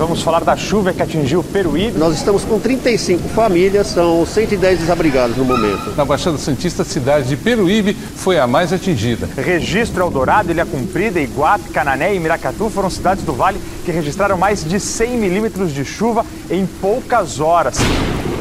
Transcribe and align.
Vamos 0.00 0.22
falar 0.22 0.42
da 0.42 0.56
chuva 0.56 0.94
que 0.94 1.02
atingiu 1.02 1.40
o 1.40 1.44
Peruíbe. 1.44 1.98
Nós 1.98 2.16
estamos 2.16 2.42
com 2.42 2.58
35 2.58 3.28
famílias, 3.28 3.88
são 3.88 4.24
110 4.24 4.78
desabrigados 4.78 5.36
no 5.36 5.44
momento. 5.44 5.94
Na 5.94 6.06
Baixada 6.06 6.38
Santista, 6.38 6.80
a 6.80 6.86
cidade 6.86 7.28
de 7.28 7.36
Peruíbe 7.36 7.92
foi 7.92 8.38
a 8.38 8.46
mais 8.46 8.72
atingida. 8.72 9.28
Registro 9.36 10.02
Eldorado, 10.02 10.50
Ilha 10.50 10.64
Comprida, 10.64 11.20
Iguape, 11.20 11.68
Canané 11.68 12.14
e 12.14 12.18
Miracatu 12.18 12.70
foram 12.70 12.88
cidades 12.88 13.24
do 13.24 13.34
Vale 13.34 13.60
que 13.84 13.92
registraram 13.92 14.38
mais 14.38 14.64
de 14.64 14.80
100 14.80 15.18
milímetros 15.18 15.70
de 15.70 15.84
chuva 15.84 16.24
em 16.50 16.64
poucas 16.64 17.38
horas. 17.38 17.76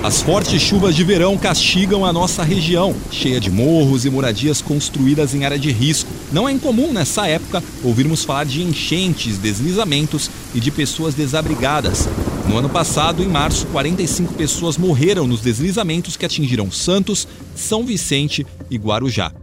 As 0.02 0.22
fortes 0.22 0.62
chuvas 0.62 0.96
de 0.96 1.04
verão 1.04 1.38
castigam 1.38 2.06
a 2.06 2.14
nossa 2.14 2.42
região, 2.42 2.96
cheia 3.12 3.38
de 3.38 3.52
morros 3.52 4.06
e 4.06 4.10
moradias 4.10 4.62
construídas 4.62 5.36
em 5.36 5.44
área 5.44 5.60
de 5.60 5.74
risco. 5.74 6.10
Não 6.32 6.48
é 6.48 6.54
incomum 6.54 6.94
nessa 6.94 7.28
época 7.28 7.62
ouvirmos 7.84 8.24
falar 8.24 8.46
de 8.46 8.64
enchentes, 8.64 9.38
deslizamentos 9.38 10.32
e 10.56 10.60
de 10.62 10.72
pessoas 10.72 11.14
desabrigadas. 11.14 12.08
No 12.48 12.58
ano 12.58 12.70
passado, 12.70 13.22
em 13.22 13.28
março, 13.28 13.68
45 13.68 14.36
pessoas 14.36 14.78
morreram 14.78 15.28
nos 15.28 15.42
deslizamentos 15.42 16.16
que 16.16 16.26
atingiram 16.26 16.72
Santos, 16.72 17.28
São 17.54 17.84
Vicente 17.84 18.48
e 18.72 18.78
Guarujá. 18.78 19.34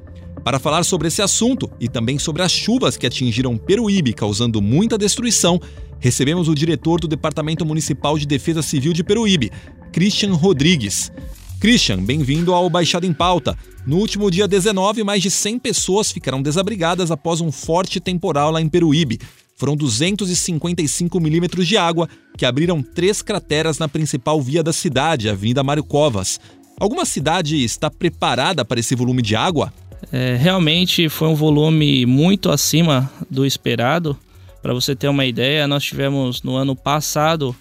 Para 0.43 0.59
falar 0.59 0.85
sobre 0.85 1.09
esse 1.09 1.21
assunto 1.21 1.71
e 1.79 1.87
também 1.87 2.19
sobre 2.19 2.43
as 2.43 2.53
chuvas 2.53 2.97
que 2.97 3.07
atingiram 3.07 3.59
Peruíbe, 3.59 4.15
causando 4.15 4.63
muita 4.63 4.97
destruição, 4.97 5.61
recebemos 6.01 6.49
o 6.49 6.55
diretor 6.55 6.99
do 6.99 7.09
Departamento 7.09 7.67
Municipal 7.67 8.19
de 8.19 8.27
Defesa 8.27 8.63
Civil 8.63 8.93
de 8.93 9.05
Peruíbe, 9.05 9.51
Christian 9.97 10.35
Rodrigues. 10.35 11.11
Christian, 11.59 12.05
bem-vindo 12.05 12.53
ao 12.53 12.69
Baixada 12.69 13.07
em 13.07 13.15
Pauta. 13.15 13.57
No 13.87 13.97
último 13.97 14.31
dia 14.31 14.47
19, 14.47 15.03
mais 15.03 15.23
de 15.23 15.31
100 15.31 15.59
pessoas 15.59 16.13
ficaram 16.13 16.43
desabrigadas 16.43 17.11
após 17.11 17.41
um 17.41 17.51
forte 17.51 17.99
temporal 17.99 18.51
lá 18.51 18.61
em 18.61 18.69
Peruíbe. 18.69 19.19
Foram 19.57 19.75
255 19.75 21.19
milímetros 21.19 21.67
de 21.67 21.79
água 21.79 22.11
que 22.37 22.45
abriram 22.45 22.83
três 22.83 23.23
crateras 23.23 23.79
na 23.79 23.89
principal 23.89 24.39
via 24.39 24.63
da 24.63 24.71
cidade, 24.71 25.31
a 25.31 25.33
Avenida 25.33 25.65
Mário 25.65 25.83
Covas. 25.83 26.39
Alguma 26.79 27.07
cidade 27.07 27.65
está 27.65 27.91
preparada 27.91 28.67
para 28.67 28.79
esse 28.79 28.95
volume 28.95 29.23
de 29.23 29.35
água? 29.35 29.73
É, 30.13 30.37
realmente 30.39 31.09
foi 31.09 31.29
um 31.29 31.35
volume 31.35 32.05
muito 32.05 32.51
acima 32.51 33.11
do 33.31 33.47
esperado. 33.47 34.15
Para 34.61 34.75
você 34.75 34.95
ter 34.95 35.09
uma 35.09 35.25
ideia, 35.25 35.67
nós 35.67 35.83
tivemos 35.85 36.43
no 36.43 36.55
ano 36.55 36.77
passado, 36.77 37.57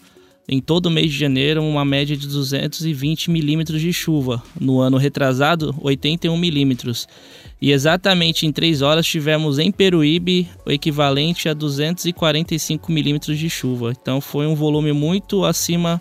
em 0.47 0.59
todo 0.59 0.85
o 0.85 0.91
mês 0.91 1.11
de 1.11 1.17
janeiro, 1.17 1.63
uma 1.63 1.83
média 1.83 2.15
de 2.15 2.27
220 2.27 3.31
milímetros 3.31 3.81
de 3.81 3.91
chuva. 3.91 4.43
No 4.59 4.79
ano 4.79 4.97
retrasado, 4.97 5.75
81 5.81 6.37
milímetros. 6.37 7.07
E 7.59 7.71
exatamente 7.71 8.45
em 8.45 8.51
três 8.51 8.81
horas 8.81 9.07
tivemos 9.07 9.57
em 9.57 9.71
Peruíbe 9.71 10.47
o 10.65 10.71
equivalente 10.71 11.49
a 11.49 11.53
245 11.53 12.91
milímetros 12.91 13.39
de 13.39 13.49
chuva. 13.49 13.91
Então 13.99 14.21
foi 14.21 14.45
um 14.45 14.55
volume 14.55 14.93
muito 14.93 15.43
acima 15.43 15.99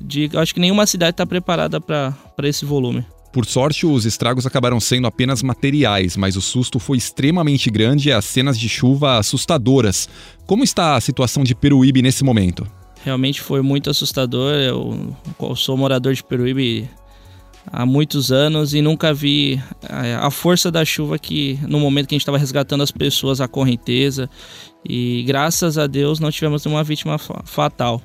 de. 0.00 0.30
Acho 0.34 0.54
que 0.54 0.60
nenhuma 0.60 0.86
cidade 0.86 1.14
está 1.14 1.26
preparada 1.26 1.80
para 1.80 2.14
esse 2.44 2.64
volume. 2.64 3.04
Por 3.32 3.46
sorte, 3.46 3.86
os 3.86 4.04
estragos 4.04 4.46
acabaram 4.46 4.78
sendo 4.78 5.06
apenas 5.06 5.42
materiais, 5.42 6.18
mas 6.18 6.36
o 6.36 6.42
susto 6.42 6.78
foi 6.78 6.98
extremamente 6.98 7.70
grande 7.70 8.10
e 8.10 8.12
as 8.12 8.26
cenas 8.26 8.58
de 8.58 8.68
chuva 8.68 9.16
assustadoras. 9.16 10.06
Como 10.46 10.62
está 10.62 10.96
a 10.96 11.00
situação 11.00 11.42
de 11.42 11.54
Peruíbe 11.54 12.02
nesse 12.02 12.22
momento? 12.22 12.66
Realmente 13.04 13.40
foi 13.40 13.62
muito 13.62 13.90
assustador. 13.90 14.54
Eu, 14.54 15.14
eu 15.40 15.56
sou 15.56 15.76
morador 15.76 16.14
de 16.14 16.22
Peruíbe 16.22 16.88
há 17.66 17.84
muitos 17.84 18.32
anos 18.32 18.74
e 18.74 18.82
nunca 18.82 19.12
vi 19.12 19.60
a 20.20 20.30
força 20.30 20.70
da 20.70 20.84
chuva 20.84 21.18
que 21.18 21.58
no 21.62 21.78
momento 21.78 22.08
que 22.08 22.14
a 22.14 22.16
gente 22.16 22.22
estava 22.22 22.38
resgatando 22.38 22.82
as 22.82 22.90
pessoas, 22.90 23.40
a 23.40 23.48
correnteza. 23.48 24.28
E 24.88 25.22
graças 25.26 25.78
a 25.78 25.86
Deus 25.86 26.20
não 26.20 26.30
tivemos 26.30 26.64
nenhuma 26.64 26.84
vítima 26.84 27.18
fatal. 27.18 28.00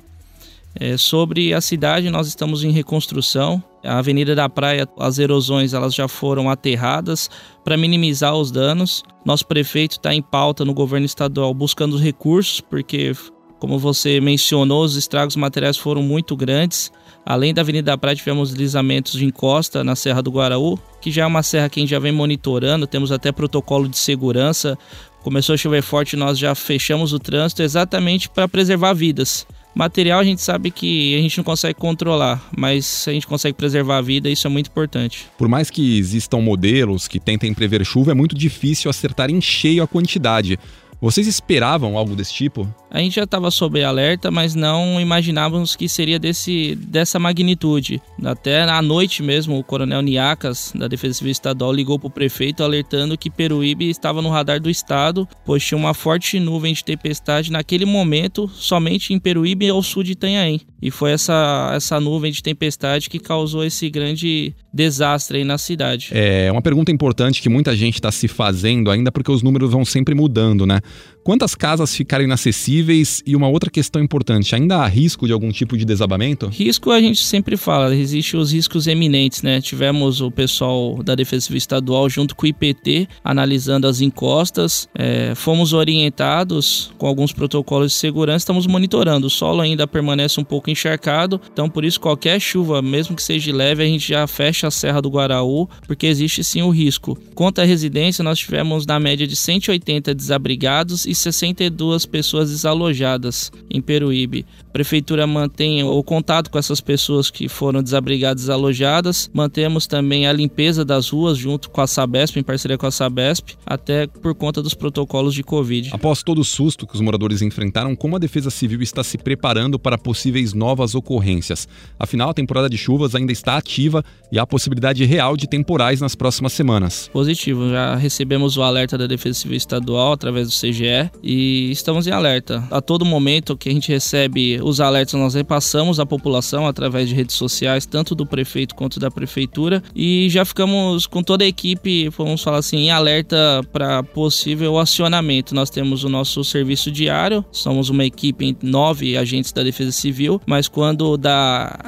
É, 0.74 0.96
sobre 0.96 1.52
a 1.54 1.60
cidade, 1.60 2.10
nós 2.10 2.28
estamos 2.28 2.62
em 2.62 2.70
reconstrução. 2.70 3.62
A 3.82 3.98
Avenida 3.98 4.34
da 4.34 4.48
Praia, 4.48 4.86
as 4.98 5.18
erosões 5.18 5.72
elas 5.72 5.94
já 5.94 6.06
foram 6.06 6.50
aterradas 6.50 7.30
para 7.64 7.76
minimizar 7.76 8.34
os 8.34 8.50
danos. 8.50 9.02
Nosso 9.24 9.46
prefeito 9.46 9.92
está 9.92 10.14
em 10.14 10.22
pauta 10.22 10.64
no 10.64 10.74
governo 10.74 11.06
estadual 11.06 11.52
buscando 11.52 11.94
os 11.94 12.02
recursos, 12.02 12.60
porque, 12.60 13.12
como 13.58 13.78
você 13.78 14.20
mencionou, 14.20 14.84
os 14.84 14.96
estragos 14.96 15.36
materiais 15.36 15.76
foram 15.76 16.02
muito 16.02 16.36
grandes. 16.36 16.92
Além 17.26 17.52
da 17.52 17.60
Avenida 17.60 17.92
da 17.92 17.98
Praia, 17.98 18.16
tivemos 18.16 18.50
deslizamentos 18.50 19.12
de 19.12 19.24
encosta 19.24 19.84
na 19.84 19.94
Serra 19.94 20.22
do 20.22 20.30
Guaraú, 20.30 20.78
que 21.00 21.10
já 21.10 21.24
é 21.24 21.26
uma 21.26 21.42
serra 21.42 21.68
que 21.68 21.78
a 21.78 21.82
gente 21.82 21.90
já 21.90 21.98
vem 21.98 22.12
monitorando, 22.12 22.86
temos 22.86 23.12
até 23.12 23.30
protocolo 23.30 23.88
de 23.88 23.98
segurança. 23.98 24.78
Começou 25.22 25.54
a 25.54 25.58
chover 25.58 25.82
forte, 25.82 26.16
nós 26.16 26.38
já 26.38 26.54
fechamos 26.54 27.12
o 27.12 27.18
trânsito 27.18 27.62
exatamente 27.62 28.28
para 28.30 28.48
preservar 28.48 28.94
vidas. 28.94 29.46
Material 29.74 30.18
a 30.18 30.24
gente 30.24 30.40
sabe 30.40 30.70
que 30.70 31.16
a 31.16 31.20
gente 31.20 31.36
não 31.36 31.44
consegue 31.44 31.78
controlar, 31.78 32.42
mas 32.56 33.06
a 33.06 33.12
gente 33.12 33.26
consegue 33.26 33.56
preservar 33.56 33.98
a 33.98 34.02
vida, 34.02 34.28
isso 34.28 34.46
é 34.46 34.50
muito 34.50 34.68
importante. 34.68 35.26
Por 35.36 35.48
mais 35.48 35.70
que 35.70 35.98
existam 35.98 36.38
modelos 36.38 37.06
que 37.06 37.20
tentem 37.20 37.52
prever 37.52 37.84
chuva, 37.84 38.12
é 38.12 38.14
muito 38.14 38.34
difícil 38.34 38.90
acertar 38.90 39.30
em 39.30 39.40
cheio 39.40 39.82
a 39.82 39.86
quantidade. 39.86 40.58
Vocês 41.00 41.28
esperavam 41.28 41.96
algo 41.96 42.16
desse 42.16 42.34
tipo? 42.34 42.68
A 42.90 42.98
gente 42.98 43.16
já 43.16 43.22
estava 43.22 43.50
sob 43.52 43.82
alerta, 43.84 44.32
mas 44.32 44.56
não 44.56 45.00
imaginávamos 45.00 45.76
que 45.76 45.88
seria 45.88 46.18
desse, 46.18 46.74
dessa 46.74 47.20
magnitude. 47.20 48.02
Até 48.24 48.62
à 48.62 48.82
noite 48.82 49.22
mesmo, 49.22 49.58
o 49.58 49.62
coronel 49.62 50.02
Niacas, 50.02 50.72
da 50.74 50.88
Defesa 50.88 51.14
Civil 51.14 51.30
Estadual, 51.30 51.72
ligou 51.72 51.98
para 52.00 52.08
o 52.08 52.10
prefeito 52.10 52.64
alertando 52.64 53.16
que 53.16 53.30
Peruíbe 53.30 53.88
estava 53.88 54.20
no 54.20 54.28
radar 54.28 54.60
do 54.60 54.68
estado, 54.68 55.28
pois 55.44 55.64
tinha 55.64 55.78
uma 55.78 55.94
forte 55.94 56.40
nuvem 56.40 56.74
de 56.74 56.82
tempestade 56.82 57.52
naquele 57.52 57.84
momento, 57.84 58.48
somente 58.48 59.14
em 59.14 59.20
Peruíbe 59.20 59.66
e 59.66 59.70
ao 59.70 59.82
sul 59.82 60.02
de 60.02 60.12
Itanhaém. 60.12 60.62
E 60.80 60.90
foi 60.90 61.12
essa, 61.12 61.72
essa 61.74 62.00
nuvem 62.00 62.32
de 62.32 62.42
tempestade 62.42 63.10
que 63.10 63.18
causou 63.18 63.64
esse 63.64 63.88
grande 63.90 64.54
desastre 64.72 65.38
aí 65.38 65.44
na 65.44 65.58
cidade. 65.58 66.10
É 66.12 66.50
uma 66.52 66.62
pergunta 66.62 66.92
importante 66.92 67.40
que 67.40 67.48
muita 67.48 67.74
gente 67.74 67.94
está 67.94 68.12
se 68.12 68.28
fazendo 68.28 68.90
ainda 68.90 69.10
porque 69.10 69.30
os 69.30 69.42
números 69.42 69.70
vão 69.70 69.84
sempre 69.84 70.14
mudando, 70.14 70.66
né? 70.66 70.80
Quantas 71.28 71.54
casas 71.54 71.94
ficaram 71.94 72.24
inacessíveis? 72.24 73.22
E 73.26 73.36
uma 73.36 73.48
outra 73.48 73.68
questão 73.68 74.02
importante, 74.02 74.54
ainda 74.54 74.78
há 74.78 74.86
risco 74.86 75.26
de 75.26 75.32
algum 75.34 75.52
tipo 75.52 75.76
de 75.76 75.84
desabamento? 75.84 76.46
Risco 76.46 76.90
a 76.90 77.02
gente 77.02 77.22
sempre 77.22 77.54
fala, 77.54 77.94
existem 77.94 78.40
os 78.40 78.50
riscos 78.50 78.86
eminentes, 78.86 79.42
né? 79.42 79.60
Tivemos 79.60 80.22
o 80.22 80.30
pessoal 80.30 81.02
da 81.02 81.14
Defesa 81.14 81.44
Civil 81.44 81.58
Estadual 81.58 82.08
junto 82.08 82.34
com 82.34 82.46
o 82.46 82.48
IPT 82.48 83.10
analisando 83.22 83.86
as 83.86 84.00
encostas, 84.00 84.88
é, 84.94 85.34
fomos 85.34 85.74
orientados 85.74 86.92
com 86.96 87.06
alguns 87.06 87.30
protocolos 87.30 87.92
de 87.92 87.98
segurança, 87.98 88.38
estamos 88.38 88.66
monitorando. 88.66 89.26
O 89.26 89.30
solo 89.30 89.60
ainda 89.60 89.86
permanece 89.86 90.40
um 90.40 90.44
pouco 90.44 90.70
encharcado, 90.70 91.38
então 91.52 91.68
por 91.68 91.84
isso 91.84 92.00
qualquer 92.00 92.40
chuva, 92.40 92.80
mesmo 92.80 93.14
que 93.14 93.22
seja 93.22 93.54
leve, 93.54 93.82
a 93.82 93.86
gente 93.86 94.08
já 94.08 94.26
fecha 94.26 94.68
a 94.68 94.70
Serra 94.70 95.02
do 95.02 95.10
Guaraú, 95.10 95.68
porque 95.86 96.06
existe 96.06 96.42
sim 96.42 96.62
o 96.62 96.70
risco. 96.70 97.18
Quanto 97.34 97.60
à 97.60 97.64
residência, 97.64 98.24
nós 98.24 98.38
tivemos 98.38 98.86
na 98.86 98.98
média 98.98 99.26
de 99.26 99.36
180 99.36 100.14
desabrigados 100.14 101.04
e 101.04 101.17
62 101.18 102.06
pessoas 102.06 102.50
desalojadas 102.50 103.50
em 103.70 103.80
Peruíbe. 103.80 104.46
A 104.68 104.70
prefeitura 104.70 105.26
mantém 105.26 105.82
o 105.82 106.02
contato 106.02 106.50
com 106.50 106.58
essas 106.58 106.80
pessoas 106.80 107.30
que 107.30 107.48
foram 107.48 107.82
desabrigadas 107.82 108.42
e 108.42 108.46
desalojadas. 108.46 109.30
Mantemos 109.32 109.86
também 109.86 110.26
a 110.26 110.32
limpeza 110.32 110.84
das 110.84 111.08
ruas 111.08 111.36
junto 111.36 111.70
com 111.70 111.80
a 111.80 111.86
Sabesp, 111.86 112.38
em 112.38 112.42
parceria 112.42 112.78
com 112.78 112.86
a 112.86 112.90
Sabesp, 112.90 113.56
até 113.66 114.06
por 114.06 114.34
conta 114.34 114.62
dos 114.62 114.74
protocolos 114.74 115.34
de 115.34 115.42
Covid. 115.42 115.90
Após 115.92 116.22
todo 116.22 116.40
o 116.40 116.44
susto 116.44 116.86
que 116.86 116.94
os 116.94 117.00
moradores 117.00 117.42
enfrentaram, 117.42 117.96
como 117.96 118.16
a 118.16 118.18
Defesa 118.18 118.50
Civil 118.50 118.82
está 118.82 119.02
se 119.02 119.18
preparando 119.18 119.78
para 119.78 119.98
possíveis 119.98 120.52
novas 120.52 120.94
ocorrências? 120.94 121.66
Afinal, 121.98 122.30
a 122.30 122.34
temporada 122.34 122.68
de 122.68 122.78
chuvas 122.78 123.14
ainda 123.14 123.32
está 123.32 123.56
ativa 123.56 124.04
e 124.30 124.38
há 124.38 124.46
possibilidade 124.46 125.04
real 125.04 125.36
de 125.36 125.48
temporais 125.48 126.00
nas 126.00 126.14
próximas 126.14 126.52
semanas. 126.52 127.10
Positivo, 127.12 127.68
já 127.70 127.96
recebemos 127.96 128.56
o 128.56 128.62
alerta 128.62 128.96
da 128.96 129.06
Defesa 129.06 129.40
Civil 129.40 129.56
Estadual 129.56 130.12
através 130.12 130.48
do 130.48 130.52
CGE 130.52 131.07
e 131.22 131.70
estamos 131.70 132.06
em 132.06 132.10
alerta. 132.10 132.62
A 132.70 132.80
todo 132.80 133.04
momento 133.04 133.56
que 133.56 133.68
a 133.68 133.72
gente 133.72 133.90
recebe 133.90 134.60
os 134.62 134.80
alertas, 134.80 135.14
nós 135.14 135.34
repassamos 135.34 136.00
à 136.00 136.06
população 136.06 136.66
através 136.66 137.08
de 137.08 137.14
redes 137.14 137.36
sociais, 137.36 137.86
tanto 137.86 138.14
do 138.14 138.26
prefeito 138.26 138.74
quanto 138.74 139.00
da 139.00 139.10
prefeitura, 139.10 139.82
e 139.94 140.28
já 140.30 140.44
ficamos 140.44 141.06
com 141.06 141.22
toda 141.22 141.44
a 141.44 141.46
equipe, 141.46 142.08
vamos 142.10 142.42
falar 142.42 142.58
assim, 142.58 142.76
em 142.78 142.90
alerta 142.90 143.62
para 143.72 144.02
possível 144.02 144.78
acionamento. 144.78 145.54
Nós 145.54 145.70
temos 145.70 146.04
o 146.04 146.08
nosso 146.08 146.44
serviço 146.44 146.90
diário, 146.90 147.44
somos 147.50 147.88
uma 147.88 148.04
equipe 148.04 148.44
em 148.44 148.56
nove 148.62 149.16
agentes 149.16 149.52
da 149.52 149.62
Defesa 149.62 149.92
Civil, 149.92 150.40
mas 150.46 150.68
quando 150.68 151.16
dá 151.16 151.78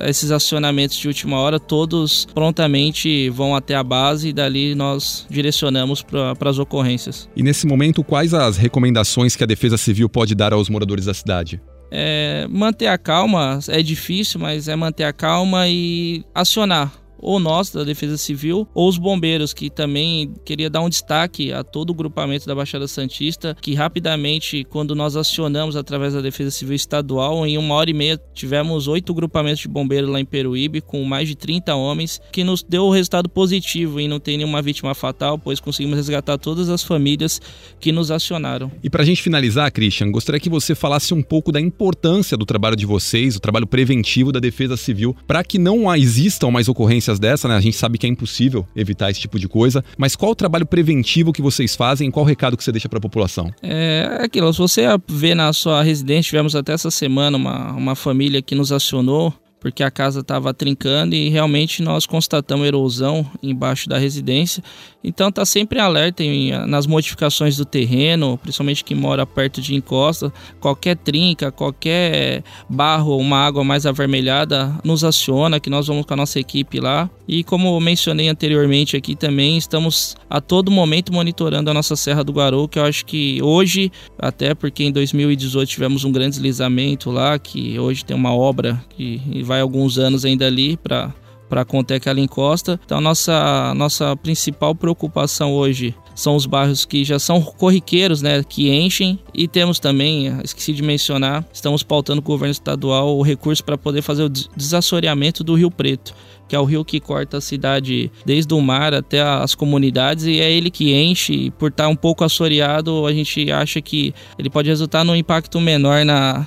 esses 0.00 0.30
acionamentos 0.30 0.96
de 0.96 1.08
última 1.08 1.38
hora, 1.38 1.58
todos 1.58 2.26
prontamente 2.34 3.28
vão 3.30 3.54
até 3.54 3.74
a 3.74 3.82
base 3.82 4.28
e 4.28 4.32
dali 4.32 4.74
nós 4.74 5.26
direcionamos 5.30 6.02
para 6.02 6.50
as 6.50 6.58
ocorrências. 6.58 7.28
E 7.36 7.42
nesse 7.42 7.66
momento, 7.66 8.02
quais 8.02 8.34
as 8.34 8.56
recomendações 8.58 9.34
que 9.34 9.42
a 9.42 9.46
Defesa 9.46 9.76
Civil 9.76 10.08
pode 10.08 10.34
dar 10.34 10.52
aos 10.52 10.68
moradores 10.68 11.04
da 11.04 11.14
cidade? 11.14 11.60
é 11.90 12.46
manter 12.50 12.86
a 12.86 12.98
calma, 12.98 13.58
é 13.68 13.82
difícil, 13.82 14.40
mas 14.40 14.68
é 14.68 14.76
manter 14.76 15.04
a 15.04 15.12
calma 15.12 15.68
e 15.68 16.24
acionar 16.34 16.92
ou 17.18 17.38
nós 17.38 17.70
da 17.70 17.84
Defesa 17.84 18.16
Civil, 18.16 18.68
ou 18.74 18.88
os 18.88 18.98
bombeiros, 18.98 19.52
que 19.52 19.70
também 19.70 20.32
queria 20.44 20.70
dar 20.70 20.80
um 20.80 20.88
destaque 20.88 21.52
a 21.52 21.62
todo 21.62 21.90
o 21.90 21.94
grupamento 21.94 22.46
da 22.46 22.54
Baixada 22.54 22.86
Santista, 22.86 23.56
que 23.60 23.74
rapidamente, 23.74 24.64
quando 24.64 24.94
nós 24.94 25.16
acionamos 25.16 25.76
através 25.76 26.14
da 26.14 26.20
Defesa 26.20 26.50
Civil 26.50 26.74
Estadual, 26.74 27.46
em 27.46 27.58
uma 27.58 27.74
hora 27.74 27.90
e 27.90 27.94
meia 27.94 28.20
tivemos 28.34 28.86
oito 28.88 29.12
grupamentos 29.12 29.60
de 29.60 29.68
bombeiros 29.68 30.10
lá 30.10 30.20
em 30.20 30.24
Peruíbe, 30.24 30.80
com 30.80 31.02
mais 31.04 31.28
de 31.28 31.34
30 31.34 31.74
homens, 31.74 32.20
que 32.32 32.44
nos 32.44 32.62
deu 32.62 32.84
o 32.84 32.90
resultado 32.90 33.28
positivo 33.28 34.00
em 34.00 34.08
não 34.08 34.20
ter 34.20 34.36
nenhuma 34.36 34.62
vítima 34.62 34.94
fatal, 34.94 35.38
pois 35.38 35.60
conseguimos 35.60 35.96
resgatar 35.96 36.38
todas 36.38 36.68
as 36.68 36.82
famílias 36.82 37.40
que 37.80 37.92
nos 37.92 38.10
acionaram. 38.10 38.70
E 38.82 38.90
para 38.90 39.02
a 39.02 39.06
gente 39.06 39.22
finalizar, 39.22 39.70
Christian, 39.72 40.10
gostaria 40.10 40.40
que 40.40 40.48
você 40.48 40.74
falasse 40.74 41.12
um 41.14 41.22
pouco 41.22 41.50
da 41.50 41.60
importância 41.60 42.36
do 42.36 42.44
trabalho 42.44 42.76
de 42.76 42.86
vocês, 42.86 43.36
o 43.36 43.40
trabalho 43.40 43.66
preventivo 43.66 44.32
da 44.32 44.40
Defesa 44.40 44.76
Civil, 44.76 45.16
para 45.26 45.42
que 45.42 45.58
não 45.58 45.94
existam 45.94 46.50
mais 46.50 46.68
ocorrências 46.68 47.07
notícias 47.08 47.18
dessa, 47.18 47.48
né? 47.48 47.56
A 47.56 47.60
gente 47.60 47.76
sabe 47.76 47.98
que 47.98 48.06
é 48.06 48.08
impossível 48.08 48.66
evitar 48.76 49.10
esse 49.10 49.20
tipo 49.20 49.38
de 49.38 49.48
coisa, 49.48 49.84
mas 49.96 50.14
qual 50.14 50.32
o 50.32 50.34
trabalho 50.34 50.66
preventivo 50.66 51.32
que 51.32 51.40
vocês 51.40 51.74
fazem? 51.74 52.10
Qual 52.10 52.24
o 52.24 52.28
recado 52.28 52.56
que 52.56 52.62
você 52.62 52.72
deixa 52.72 52.88
para 52.88 52.98
a 52.98 53.02
população? 53.02 53.52
É 53.62 54.18
aquilo, 54.20 54.52
se 54.52 54.58
você 54.58 54.82
vê 55.08 55.34
na 55.34 55.52
sua 55.52 55.82
residência, 55.82 56.28
tivemos 56.28 56.54
até 56.54 56.72
essa 56.72 56.90
semana 56.90 57.36
uma, 57.36 57.72
uma 57.72 57.94
família 57.94 58.42
que 58.42 58.54
nos 58.54 58.72
acionou 58.72 59.32
porque 59.60 59.82
a 59.82 59.90
casa 59.90 60.20
estava 60.20 60.54
trincando 60.54 61.16
e 61.16 61.28
realmente 61.28 61.82
nós 61.82 62.06
constatamos 62.06 62.64
erosão 62.64 63.28
embaixo 63.42 63.88
da 63.88 63.98
residência. 63.98 64.62
Então 65.08 65.32
tá 65.32 65.46
sempre 65.46 65.80
alerta 65.80 66.22
em, 66.22 66.50
nas 66.66 66.86
modificações 66.86 67.56
do 67.56 67.64
terreno, 67.64 68.36
principalmente 68.36 68.84
quem 68.84 68.94
mora 68.94 69.24
perto 69.24 69.58
de 69.62 69.74
encosta, 69.74 70.30
qualquer 70.60 70.98
trinca, 70.98 71.50
qualquer 71.50 72.44
barro 72.68 73.12
ou 73.12 73.20
uma 73.20 73.38
água 73.38 73.64
mais 73.64 73.86
avermelhada 73.86 74.78
nos 74.84 75.04
aciona, 75.04 75.58
que 75.58 75.70
nós 75.70 75.86
vamos 75.86 76.04
com 76.04 76.12
a 76.12 76.16
nossa 76.16 76.38
equipe 76.38 76.78
lá. 76.78 77.08
E 77.26 77.42
como 77.42 77.80
mencionei 77.80 78.28
anteriormente 78.28 78.98
aqui 78.98 79.16
também, 79.16 79.56
estamos 79.56 80.14
a 80.28 80.42
todo 80.42 80.70
momento 80.70 81.10
monitorando 81.10 81.70
a 81.70 81.74
nossa 81.74 81.96
Serra 81.96 82.22
do 82.22 82.32
Guaru, 82.32 82.68
que 82.68 82.78
eu 82.78 82.84
acho 82.84 83.06
que 83.06 83.40
hoje, 83.42 83.90
até 84.18 84.54
porque 84.54 84.84
em 84.84 84.92
2018 84.92 85.70
tivemos 85.70 86.04
um 86.04 86.12
grande 86.12 86.32
deslizamento 86.32 87.10
lá, 87.10 87.38
que 87.38 87.78
hoje 87.78 88.04
tem 88.04 88.14
uma 88.14 88.34
obra 88.34 88.78
que 88.90 89.42
vai 89.42 89.62
alguns 89.62 89.96
anos 89.96 90.26
ainda 90.26 90.46
ali 90.46 90.76
para 90.76 91.14
para 91.48 91.64
conter 91.64 91.94
aquela 91.94 92.20
encosta. 92.20 92.78
Então, 92.84 93.00
nossa, 93.00 93.72
nossa 93.74 94.16
principal 94.16 94.74
preocupação 94.74 95.52
hoje 95.52 95.94
são 96.14 96.34
os 96.34 96.46
bairros 96.46 96.84
que 96.84 97.04
já 97.04 97.18
são 97.18 97.40
corriqueiros, 97.40 98.22
né, 98.22 98.42
que 98.42 98.70
enchem. 98.70 99.18
E 99.32 99.46
temos 99.46 99.78
também, 99.78 100.36
esqueci 100.42 100.72
de 100.72 100.82
mencionar, 100.82 101.44
estamos 101.52 101.82
pautando 101.82 102.20
o 102.20 102.24
governo 102.24 102.50
estadual 102.50 103.16
o 103.16 103.22
recurso 103.22 103.64
para 103.64 103.78
poder 103.78 104.02
fazer 104.02 104.24
o 104.24 104.28
desassoreamento 104.28 105.44
do 105.44 105.54
Rio 105.54 105.70
Preto 105.70 106.14
que 106.48 106.56
é 106.56 106.58
o 106.58 106.64
rio 106.64 106.84
que 106.84 106.98
corta 106.98 107.36
a 107.36 107.40
cidade 107.40 108.10
desde 108.24 108.52
o 108.54 108.60
mar 108.60 108.94
até 108.94 109.20
as 109.20 109.54
comunidades 109.54 110.24
e 110.24 110.40
é 110.40 110.50
ele 110.50 110.70
que 110.70 110.94
enche. 110.94 111.34
E 111.34 111.50
por 111.50 111.70
estar 111.70 111.86
um 111.88 111.94
pouco 111.94 112.24
assoreado, 112.24 113.06
a 113.06 113.12
gente 113.12 113.52
acha 113.52 113.82
que 113.82 114.14
ele 114.38 114.48
pode 114.48 114.68
resultar 114.68 115.04
num 115.04 115.14
impacto 115.14 115.60
menor 115.60 116.06
na, 116.06 116.46